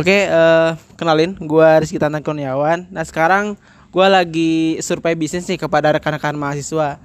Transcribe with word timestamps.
Oke, 0.00 0.24
eh, 0.32 0.70
kenalin, 0.96 1.36
gua 1.44 1.76
Rizky 1.76 2.00
Tantan 2.00 2.24
Kurniawan. 2.24 2.88
Nah 2.88 3.04
sekarang 3.04 3.60
gua 3.92 4.08
lagi 4.08 4.80
survei 4.80 5.12
bisnis 5.12 5.44
nih 5.44 5.60
kepada 5.60 5.92
rekan-rekan 5.92 6.32
mahasiswa. 6.40 6.96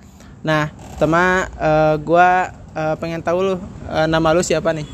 Nah, 0.48 0.72
pertama 0.96 1.44
eh, 1.60 1.96
gua 2.00 2.56
eh, 2.72 2.96
pengen 2.96 3.20
tahu 3.20 3.40
lu 3.44 3.56
eh, 3.92 4.08
nama 4.08 4.32
lu 4.32 4.40
siapa 4.40 4.72
nih? 4.72 4.88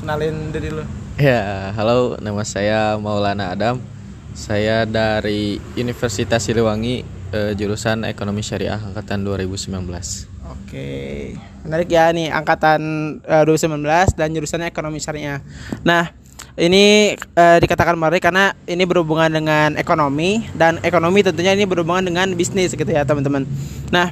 Kenalin 0.00 0.48
diri 0.48 0.72
lu. 0.72 0.80
Ya, 1.20 1.76
halo, 1.76 2.16
nama 2.24 2.40
saya 2.48 2.96
Maulana 2.96 3.52
Adam. 3.52 3.84
Saya 4.32 4.88
dari 4.88 5.60
Universitas 5.76 6.40
Siliwangi, 6.40 7.04
eh, 7.36 7.52
jurusan 7.52 8.08
Ekonomi 8.08 8.40
Syariah 8.40 8.80
angkatan 8.80 9.28
2019. 9.28 10.24
Oke, 10.48 11.36
menarik 11.68 11.92
ya 11.92 12.08
nih 12.16 12.32
angkatan 12.32 12.80
eh, 13.20 13.44
2019 13.44 14.16
dan 14.16 14.32
jurusannya 14.32 14.72
ekonomi 14.72 14.96
syariah. 14.96 15.44
Nah, 15.84 16.27
ini 16.58 17.14
eh, 17.14 17.58
dikatakan 17.62 17.94
menarik 17.94 18.18
karena 18.18 18.50
ini 18.66 18.82
berhubungan 18.82 19.30
dengan 19.30 19.78
ekonomi 19.78 20.42
dan 20.58 20.82
ekonomi 20.82 21.22
tentunya 21.22 21.54
ini 21.54 21.62
berhubungan 21.62 22.02
dengan 22.02 22.26
bisnis 22.34 22.74
gitu 22.74 22.90
ya 22.90 23.06
teman-teman. 23.06 23.46
Nah, 23.94 24.10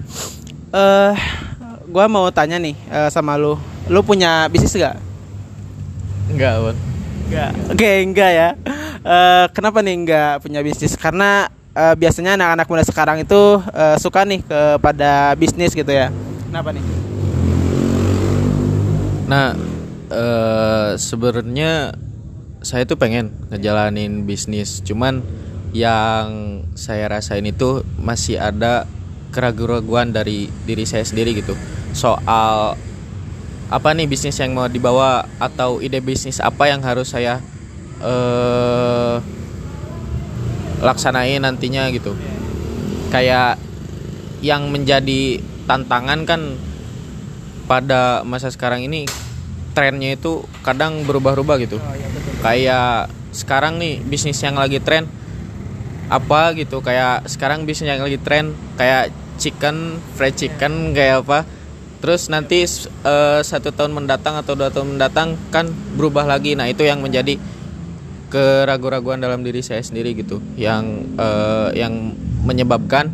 eh, 0.71 1.13
gua 1.91 2.07
mau 2.07 2.31
tanya 2.31 2.63
nih 2.63 2.79
eh, 2.87 3.11
sama 3.11 3.35
lu, 3.35 3.59
lu 3.91 4.01
punya 4.07 4.47
bisnis 4.47 4.79
gak? 4.79 4.95
Enggak, 6.31 6.55
Bun. 6.63 6.77
Enggak. 7.27 7.51
Oke, 7.75 7.91
enggak 8.07 8.31
ya. 8.31 8.49
Eh, 9.03 9.45
kenapa 9.51 9.83
nih 9.83 9.95
enggak 9.99 10.33
punya 10.47 10.63
bisnis? 10.63 10.95
Karena 10.95 11.51
eh, 11.75 11.95
biasanya 11.99 12.39
anak-anak 12.39 12.67
muda 12.71 12.85
sekarang 12.87 13.27
itu 13.27 13.59
eh, 13.75 13.99
suka 13.99 14.23
nih 14.23 14.47
kepada 14.47 15.35
bisnis 15.35 15.75
gitu 15.75 15.91
ya. 15.91 16.15
Kenapa 16.47 16.71
nih? 16.71 16.83
Nah, 19.27 19.59
eh 20.15 20.95
sebenarnya 20.95 22.06
saya 22.67 22.83
tuh 22.83 22.99
pengen 22.99 23.31
ngejalanin 23.55 24.27
bisnis, 24.27 24.83
cuman 24.83 25.23
yang 25.71 26.27
saya 26.75 27.07
rasain 27.07 27.47
itu 27.47 27.87
masih 27.95 28.43
ada 28.43 28.91
keraguan-keraguan 29.31 30.11
dari 30.11 30.51
diri 30.67 30.83
saya 30.83 31.07
sendiri 31.07 31.39
gitu. 31.39 31.55
Soal 31.95 32.75
apa 33.71 33.89
nih 33.95 34.11
bisnis 34.11 34.35
yang 34.43 34.51
mau 34.51 34.67
dibawa 34.67 35.31
atau 35.39 35.79
ide 35.79 36.03
bisnis 36.03 36.43
apa 36.43 36.67
yang 36.67 36.83
harus 36.83 37.15
saya 37.15 37.39
eh 38.03 39.17
laksanain 40.83 41.47
nantinya 41.47 41.87
gitu. 41.95 42.19
Kayak 43.15 43.63
yang 44.43 44.75
menjadi 44.75 45.39
tantangan 45.71 46.27
kan 46.27 46.59
pada 47.71 48.27
masa 48.27 48.51
sekarang 48.51 48.83
ini 48.83 49.07
trennya 49.71 50.19
itu 50.19 50.43
kadang 50.67 51.07
berubah-ubah 51.07 51.57
gitu. 51.63 51.79
Kayak 52.41 53.13
sekarang 53.37 53.77
nih 53.77 54.01
bisnis 54.01 54.41
yang 54.41 54.57
lagi 54.57 54.81
tren 54.81 55.05
apa 56.07 56.55
gitu 56.55 56.81
kayak 56.81 57.27
sekarang 57.27 57.67
bisnis 57.67 57.91
yang 57.91 58.01
lagi 58.01 58.17
tren 58.23 58.55
kayak 58.79 59.11
chicken 59.37 60.01
fried 60.17 60.37
chicken 60.37 60.97
kayak 60.97 61.25
apa. 61.25 61.45
Terus 62.01 62.29
nanti 62.29 62.63
eh, 62.63 63.41
satu 63.41 63.73
tahun 63.73 63.97
mendatang 63.97 64.37
atau 64.37 64.53
dua 64.53 64.69
tahun 64.69 64.97
mendatang 64.97 65.35
kan 65.53 65.69
berubah 65.97 66.29
lagi. 66.29 66.55
Nah 66.55 66.69
itu 66.69 66.85
yang 66.85 67.01
menjadi 67.01 67.41
keraguan-raguan 68.31 69.23
dalam 69.23 69.41
diri 69.43 69.65
saya 69.65 69.81
sendiri 69.81 70.13
gitu. 70.15 70.41
Yang 70.55 70.85
eh, 71.17 71.69
yang 71.81 72.15
menyebabkan 72.47 73.11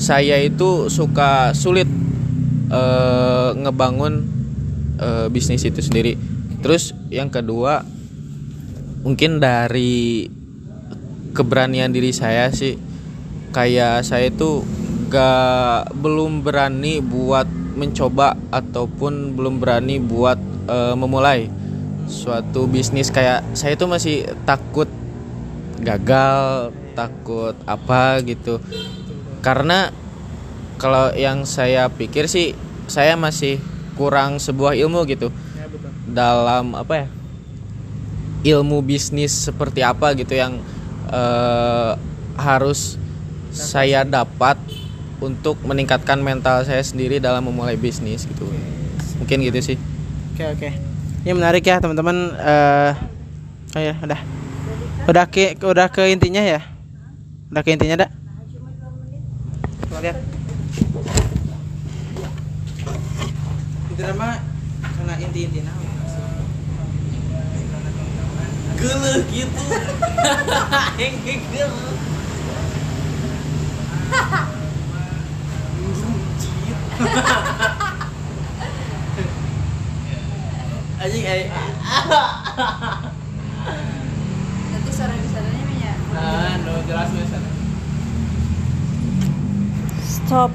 saya 0.00 0.40
itu 0.40 0.88
suka 0.92 1.52
sulit 1.56 1.88
eh, 2.70 3.50
ngebangun 3.58 4.24
eh, 5.00 5.26
bisnis 5.32 5.64
itu 5.64 5.80
sendiri. 5.80 6.14
Terus 6.60 6.92
yang 7.08 7.32
kedua 7.32 7.82
mungkin 9.00 9.40
dari 9.40 10.28
keberanian 11.32 11.94
diri 11.94 12.12
saya 12.12 12.52
sih 12.52 12.76
kayak 13.50 14.04
saya 14.06 14.30
itu 14.30 14.62
gak 15.10 15.90
belum 15.98 16.46
berani 16.46 17.02
buat 17.02 17.48
mencoba 17.74 18.38
ataupun 18.54 19.34
belum 19.34 19.58
berani 19.58 19.98
buat 19.98 20.38
eh, 20.70 20.94
memulai 20.94 21.50
suatu 22.06 22.70
bisnis. 22.70 23.10
Kayak 23.10 23.42
saya 23.54 23.74
itu 23.74 23.86
masih 23.90 24.16
takut 24.46 24.86
gagal 25.82 26.70
takut 26.94 27.56
apa 27.66 28.22
gitu. 28.22 28.62
Karena 29.40 29.90
kalau 30.78 31.10
yang 31.16 31.42
saya 31.48 31.90
pikir 31.90 32.30
sih 32.30 32.54
saya 32.86 33.14
masih 33.14 33.58
kurang 33.98 34.38
sebuah 34.40 34.74
ilmu 34.78 35.04
gitu 35.06 35.28
dalam 36.10 36.72
apa 36.74 37.06
ya 37.06 37.08
ilmu 38.40 38.80
bisnis 38.80 39.32
seperti 39.32 39.84
apa 39.84 40.16
gitu 40.16 40.36
yang 40.36 40.60
eh, 41.12 41.92
harus 42.40 42.96
saya 43.50 44.06
dapat 44.06 44.56
untuk 45.20 45.60
meningkatkan 45.66 46.22
mental 46.22 46.64
saya 46.64 46.80
sendiri 46.80 47.20
dalam 47.20 47.44
memulai 47.44 47.76
bisnis 47.76 48.24
gitu 48.24 48.48
mungkin 49.20 49.44
gitu 49.44 49.60
sih 49.60 49.78
Oke 50.40 50.56
oke. 50.56 50.70
Ini 51.20 51.36
menarik 51.36 51.60
ya 51.60 51.84
teman-teman. 51.84 52.32
Eh, 52.32 52.92
oh 53.76 53.82
ya 53.84 53.92
udah. 54.00 54.20
Udah 55.04 55.28
ke 55.28 55.52
udah 55.60 55.92
ke 55.92 56.08
intinya 56.08 56.40
ya. 56.40 56.64
Udah 57.52 57.60
ke 57.60 57.76
intinya 57.76 58.00
dak. 58.00 58.10
Lihat. 60.00 60.16
Itu 63.92 64.00
nama 64.00 64.40
karena 64.80 65.14
inti-inti. 65.20 65.60
Geuleuh 68.80 69.20
gitu. 69.28 69.64
Hengke 70.98 71.34
geuleuh. 71.52 72.00
Anjing 81.00 81.24
eh 81.28 81.52
Nanti 84.72 84.90
suara 84.96 85.12
di 85.12 85.28
sananya 85.28 85.64
ya. 85.76 85.92
Ah, 86.16 86.56
no 86.64 86.72
jelas 86.88 87.12
jelas. 87.12 87.44
Stop. 90.08 90.48